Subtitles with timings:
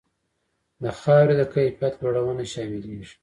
[0.83, 3.13] د خاورې د کیفیت لوړونه شاملیږي.